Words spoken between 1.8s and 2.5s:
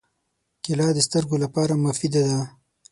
مفیده ده.